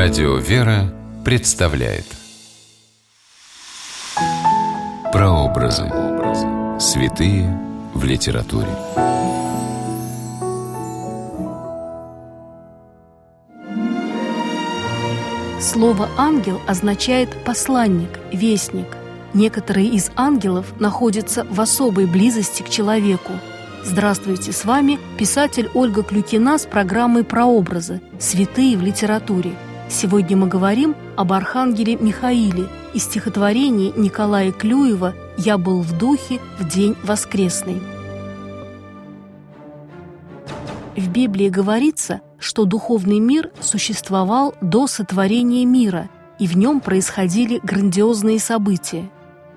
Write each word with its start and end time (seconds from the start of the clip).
Радио 0.00 0.36
«Вера» 0.36 0.94
представляет 1.24 2.04
Прообразы. 5.12 5.90
Святые 6.78 7.58
в 7.94 8.04
литературе. 8.04 8.68
Слово 15.60 16.08
«ангел» 16.16 16.60
означает 16.68 17.30
«посланник», 17.44 18.20
«вестник». 18.32 18.86
Некоторые 19.34 19.88
из 19.88 20.12
ангелов 20.14 20.78
находятся 20.78 21.44
в 21.50 21.60
особой 21.60 22.06
близости 22.06 22.62
к 22.62 22.68
человеку. 22.68 23.32
Здравствуйте, 23.84 24.52
с 24.52 24.64
вами 24.64 25.00
писатель 25.18 25.68
Ольга 25.74 26.04
Клюкина 26.04 26.58
с 26.58 26.66
программой 26.66 27.24
«Прообразы. 27.24 28.00
Святые 28.20 28.76
в 28.76 28.82
литературе». 28.82 29.56
Сегодня 29.90 30.36
мы 30.36 30.48
говорим 30.48 30.94
об 31.16 31.32
архангеле 31.32 31.96
Михаиле 31.96 32.68
из 32.92 33.04
стихотворения 33.04 33.90
Николая 33.96 34.52
Клюева 34.52 35.14
«Я 35.38 35.56
был 35.56 35.80
в 35.80 35.96
духе 35.96 36.40
в 36.58 36.68
день 36.68 36.94
воскресный». 37.02 37.80
В 40.94 41.08
Библии 41.08 41.48
говорится, 41.48 42.20
что 42.38 42.66
духовный 42.66 43.18
мир 43.18 43.50
существовал 43.60 44.54
до 44.60 44.86
сотворения 44.88 45.64
мира, 45.64 46.10
и 46.38 46.46
в 46.46 46.54
нем 46.54 46.80
происходили 46.80 47.58
грандиозные 47.62 48.40
события. 48.40 49.08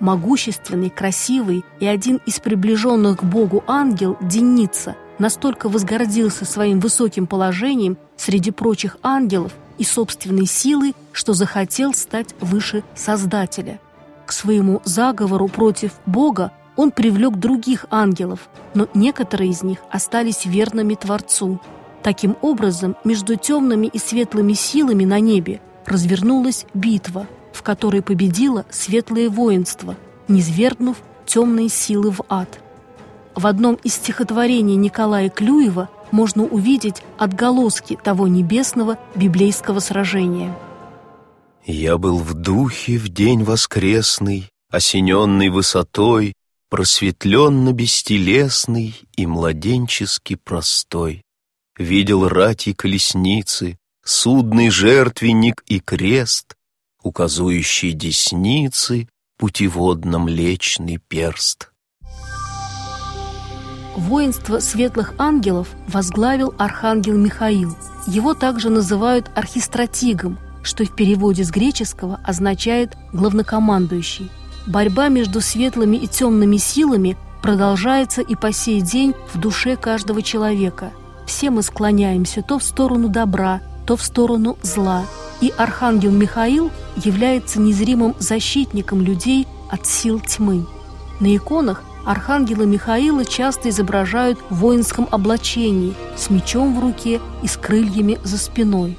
Могущественный, 0.00 0.90
красивый 0.90 1.64
и 1.78 1.86
один 1.86 2.20
из 2.26 2.40
приближенных 2.40 3.18
к 3.18 3.22
Богу 3.22 3.62
ангел 3.68 4.16
Деница 4.20 4.96
настолько 5.20 5.68
возгордился 5.68 6.44
своим 6.44 6.80
высоким 6.80 7.28
положением 7.28 7.96
среди 8.16 8.50
прочих 8.50 8.96
ангелов– 9.02 9.52
и 9.78 9.84
собственной 9.84 10.46
силы, 10.46 10.94
что 11.12 11.32
захотел 11.32 11.94
стать 11.94 12.34
выше 12.40 12.82
Создателя. 12.94 13.80
К 14.26 14.32
своему 14.32 14.82
заговору 14.84 15.48
против 15.48 15.92
Бога 16.04 16.52
он 16.76 16.90
привлек 16.90 17.36
других 17.36 17.86
ангелов, 17.90 18.48
но 18.74 18.88
некоторые 18.94 19.50
из 19.50 19.62
них 19.62 19.78
остались 19.90 20.44
верными 20.44 20.94
Творцу. 20.94 21.60
Таким 22.02 22.36
образом, 22.42 22.96
между 23.04 23.36
темными 23.36 23.86
и 23.86 23.98
светлыми 23.98 24.52
силами 24.52 25.04
на 25.04 25.18
небе 25.20 25.60
развернулась 25.86 26.66
битва, 26.74 27.26
в 27.52 27.62
которой 27.62 28.02
победило 28.02 28.66
светлое 28.70 29.30
воинство, 29.30 29.96
низвергнув 30.28 30.98
темные 31.24 31.68
силы 31.68 32.10
в 32.10 32.20
ад. 32.28 32.60
В 33.34 33.46
одном 33.46 33.74
из 33.82 33.94
стихотворений 33.94 34.76
Николая 34.76 35.28
Клюева 35.30 35.88
можно 36.12 36.44
увидеть 36.44 37.02
отголоски 37.18 37.98
того 38.02 38.28
небесного 38.28 38.98
библейского 39.14 39.80
сражения. 39.80 40.56
«Я 41.64 41.98
был 41.98 42.18
в 42.18 42.34
духе 42.34 42.96
в 42.98 43.08
день 43.08 43.42
воскресный, 43.42 44.48
осененный 44.70 45.48
высотой, 45.48 46.34
просветленно 46.68 47.72
бестелесный 47.72 48.94
и 49.16 49.26
младенчески 49.26 50.34
простой. 50.36 51.22
Видел 51.78 52.28
рати 52.28 52.72
колесницы, 52.72 53.78
судный 54.04 54.70
жертвенник 54.70 55.62
и 55.66 55.80
крест, 55.80 56.54
указующий 57.02 57.92
десницы, 57.92 59.08
путеводно 59.36 60.18
млечный 60.18 60.98
перст. 60.98 61.70
Воинство 63.96 64.58
светлых 64.58 65.14
ангелов 65.16 65.68
возглавил 65.88 66.54
архангел 66.58 67.16
Михаил. 67.16 67.74
Его 68.06 68.34
также 68.34 68.68
называют 68.68 69.30
архистратигом, 69.34 70.38
что 70.62 70.84
в 70.84 70.94
переводе 70.94 71.44
с 71.44 71.50
греческого 71.50 72.20
означает 72.22 72.94
«главнокомандующий». 73.14 74.30
Борьба 74.66 75.08
между 75.08 75.40
светлыми 75.40 75.96
и 75.96 76.06
темными 76.06 76.58
силами 76.58 77.16
продолжается 77.40 78.20
и 78.20 78.34
по 78.34 78.52
сей 78.52 78.82
день 78.82 79.14
в 79.32 79.40
душе 79.40 79.76
каждого 79.76 80.20
человека. 80.20 80.90
Все 81.26 81.50
мы 81.50 81.62
склоняемся 81.62 82.42
то 82.42 82.58
в 82.58 82.64
сторону 82.64 83.08
добра, 83.08 83.62
то 83.86 83.96
в 83.96 84.02
сторону 84.02 84.58
зла. 84.62 85.04
И 85.40 85.52
архангел 85.56 86.10
Михаил 86.10 86.70
является 86.96 87.60
незримым 87.60 88.14
защитником 88.18 89.00
людей 89.00 89.46
от 89.70 89.86
сил 89.86 90.20
тьмы. 90.20 90.66
На 91.18 91.34
иконах 91.34 91.82
архангела 92.06 92.62
Михаила 92.62 93.24
часто 93.24 93.68
изображают 93.68 94.38
в 94.48 94.54
воинском 94.54 95.08
облачении, 95.10 95.94
с 96.16 96.30
мечом 96.30 96.74
в 96.74 96.80
руке 96.80 97.20
и 97.42 97.48
с 97.48 97.56
крыльями 97.56 98.18
за 98.22 98.38
спиной. 98.38 98.96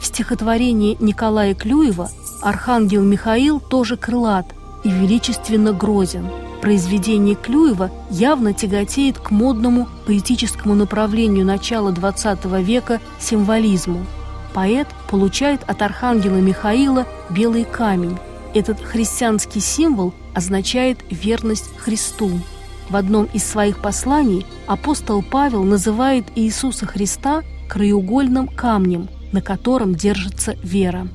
В 0.00 0.06
стихотворении 0.06 0.96
Николая 0.98 1.54
Клюева 1.54 2.10
архангел 2.40 3.02
Михаил 3.02 3.60
тоже 3.60 3.96
крылат 3.96 4.46
и 4.82 4.90
величественно 4.90 5.72
грозен. 5.72 6.26
Произведение 6.62 7.34
Клюева 7.34 7.90
явно 8.10 8.54
тяготеет 8.54 9.18
к 9.18 9.30
модному 9.30 9.86
поэтическому 10.06 10.74
направлению 10.74 11.44
начала 11.44 11.92
XX 11.92 12.62
века 12.62 13.00
символизму. 13.20 14.06
Поэт 14.54 14.88
получает 15.10 15.60
от 15.66 15.82
архангела 15.82 16.36
Михаила 16.36 17.06
белый 17.28 17.64
камень, 17.64 18.16
этот 18.54 18.80
христианский 18.80 19.60
символ 19.60 20.14
означает 20.34 20.98
верность 21.10 21.70
Христу. 21.76 22.30
В 22.88 22.96
одном 22.96 23.26
из 23.26 23.44
своих 23.44 23.80
посланий 23.82 24.46
апостол 24.66 25.22
Павел 25.22 25.62
называет 25.62 26.24
Иисуса 26.36 26.86
Христа 26.86 27.42
краеугольным 27.68 28.48
камнем, 28.48 29.08
на 29.32 29.42
котором 29.42 29.94
держится 29.94 30.56
вера. 30.62 31.08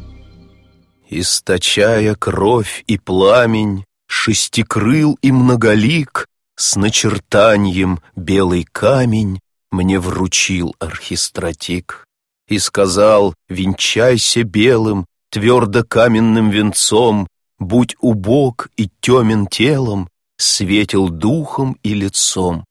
«Источая 1.09 2.15
кровь 2.15 2.83
и 2.87 2.97
пламень, 2.97 3.85
шестикрыл 4.07 5.17
и 5.21 5.31
многолик, 5.31 6.27
с 6.55 6.75
начертанием 6.75 7.99
белый 8.15 8.67
камень 8.71 9.39
мне 9.71 9.99
вручил 9.99 10.75
архистратик 10.79 12.05
и 12.47 12.59
сказал, 12.59 13.33
венчайся 13.49 14.43
белым, 14.43 15.05
твердо 15.33 15.83
каменным 15.83 16.51
венцом, 16.51 17.27
будь 17.57 17.95
убог 17.99 18.69
и 18.77 18.87
темен 19.01 19.47
телом, 19.47 20.07
светил 20.37 21.09
духом 21.09 21.75
и 21.81 21.95
лицом. 21.95 22.65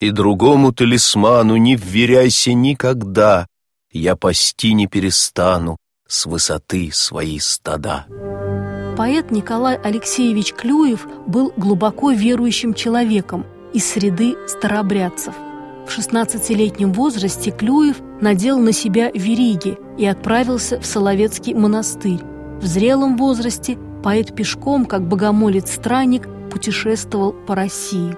И 0.00 0.10
другому 0.10 0.72
талисману 0.72 1.56
не 1.56 1.74
вверяйся 1.74 2.52
никогда, 2.52 3.48
я 3.90 4.14
пасти 4.14 4.72
не 4.72 4.86
перестану 4.86 5.76
с 6.06 6.26
высоты 6.26 6.90
свои 6.92 7.40
стада. 7.40 8.06
Поэт 8.96 9.32
Николай 9.32 9.76
Алексеевич 9.76 10.52
Клюев 10.52 11.08
был 11.26 11.52
глубоко 11.56 12.12
верующим 12.12 12.74
человеком 12.74 13.44
из 13.72 13.84
среды 13.90 14.36
старообрядцев. 14.46 15.34
В 15.86 15.98
16-летнем 15.98 16.92
возрасте 16.92 17.50
Клюев 17.50 18.00
надел 18.20 18.58
на 18.58 18.72
себя 18.72 19.10
вериги 19.12 19.76
и 19.98 20.06
отправился 20.06 20.80
в 20.80 20.86
Соловецкий 20.86 21.54
монастырь. 21.54 22.20
В 22.60 22.66
зрелом 22.66 23.16
возрасте 23.18 23.76
поэт 24.02 24.34
пешком, 24.34 24.86
как 24.86 25.06
богомолец-странник, 25.06 26.26
путешествовал 26.50 27.32
по 27.32 27.54
России. 27.54 28.16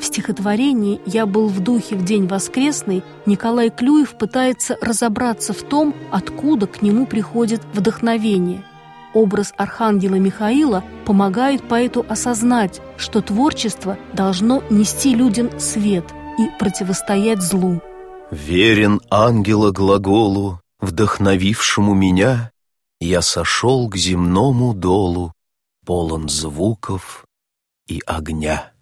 В 0.00 0.04
стихотворении 0.04 1.00
«Я 1.06 1.26
был 1.26 1.48
в 1.48 1.60
духе 1.60 1.94
в 1.94 2.04
день 2.04 2.26
воскресный» 2.26 3.02
Николай 3.24 3.70
Клюев 3.70 4.18
пытается 4.18 4.76
разобраться 4.82 5.52
в 5.52 5.62
том, 5.62 5.94
откуда 6.10 6.66
к 6.66 6.82
нему 6.82 7.06
приходит 7.06 7.62
вдохновение. 7.72 8.64
Образ 9.14 9.54
архангела 9.56 10.16
Михаила 10.16 10.84
помогает 11.06 11.62
поэту 11.66 12.04
осознать, 12.08 12.82
что 12.98 13.22
творчество 13.22 13.96
должно 14.12 14.62
нести 14.70 15.14
людям 15.14 15.48
свет 15.58 16.04
и 16.38 16.48
противостоять 16.58 17.42
злу. 17.42 17.80
Верен 18.30 19.00
ангела 19.10 19.70
глаголу, 19.70 20.60
вдохновившему 20.80 21.94
меня, 21.94 22.50
Я 22.98 23.20
сошел 23.20 23.90
к 23.90 23.96
земному 23.96 24.72
долу, 24.72 25.34
полон 25.84 26.28
звуков 26.30 27.26
и 27.86 28.02
огня. 28.06 28.72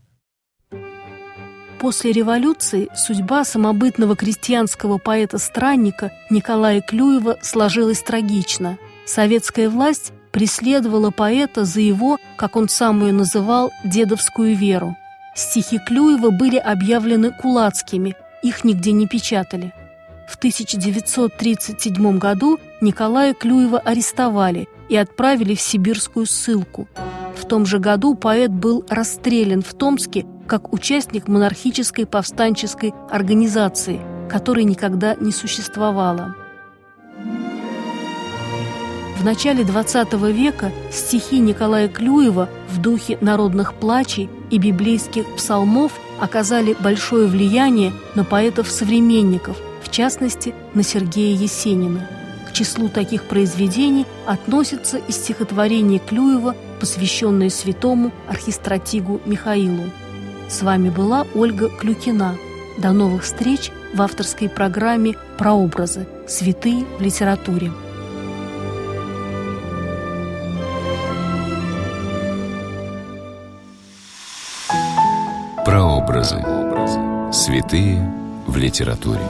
После 1.81 2.12
революции 2.12 2.88
судьба 2.94 3.44
самобытного 3.44 4.17
крестьянского 4.17 4.99
поэта-странника 4.99 6.12
Николая 6.31 6.81
Клюева 6.81 7.37
сложилась 7.43 8.02
трагично. 8.02 8.79
Советская 9.05 9.69
власть 9.69 10.12
преследовала 10.31 11.11
поэта 11.11 11.64
за 11.64 11.81
его, 11.81 12.19
как 12.37 12.56
он 12.56 12.69
сам 12.69 13.05
ее 13.05 13.12
называл, 13.12 13.70
дедовскую 13.84 14.56
веру. 14.56 14.96
Стихи 15.34 15.78
Клюева 15.78 16.31
были 16.31 16.56
объявлены 16.56 17.32
кулацкими, 17.32 18.14
их 18.42 18.62
нигде 18.62 18.92
не 18.92 19.08
печатали. 19.08 19.72
В 20.28 20.36
1937 20.36 22.19
году 22.19 22.58
Николая 22.81 23.34
Клюева 23.34 23.78
арестовали 23.78 24.69
и 24.88 24.96
отправили 24.96 25.54
в 25.54 25.60
сибирскую 25.60 26.26
ссылку. 26.26 26.88
В 27.36 27.46
том 27.46 27.66
же 27.66 27.78
году 27.78 28.14
поэт 28.14 28.50
был 28.50 28.86
расстрелян 28.88 29.62
в 29.62 29.75
Томске 29.75 30.25
как 30.46 30.72
участник 30.72 31.26
монархической 31.26 32.06
повстанческой 32.06 32.94
организации, 33.10 34.00
которой 34.31 34.64
никогда 34.64 35.14
не 35.16 35.32
существовало. 35.32 36.36
В 39.25 39.26
начале 39.26 39.62
XX 39.65 40.32
века 40.32 40.71
стихи 40.93 41.38
Николая 41.38 41.88
Клюева 41.88 42.50
в 42.69 42.79
духе 42.79 43.17
народных 43.23 43.73
плачей 43.73 44.29
и 44.50 44.59
библейских 44.59 45.25
псалмов 45.37 45.93
оказали 46.21 46.76
большое 46.79 47.26
влияние 47.26 47.94
на 48.15 48.25
поэтов-современников, 48.25 49.56
в 49.82 49.91
частности, 49.91 50.55
на 50.75 50.82
Сергея 50.82 51.35
Есенина. 51.35 52.06
К 52.50 52.53
числу 52.53 52.91
таких 52.91 53.25
произведений 53.25 54.05
относится 54.26 54.99
и 54.99 55.11
стихотворение 55.11 56.00
Клюева, 56.00 56.55
посвященное 56.79 57.49
святому 57.49 58.12
архистратигу 58.29 59.23
Михаилу. 59.25 59.85
С 60.50 60.61
вами 60.61 60.91
была 60.91 61.27
Ольга 61.35 61.70
Клюкина. 61.70 62.37
До 62.77 62.93
новых 62.93 63.23
встреч 63.23 63.70
в 63.94 64.03
авторской 64.03 64.50
программе 64.50 65.15
«Прообразы. 65.38 66.06
Святые 66.29 66.85
в 66.99 67.00
литературе». 67.00 67.73
Прообразы. 76.14 76.37
Святые 77.32 78.08
в 78.46 78.56
литературе. 78.56 79.20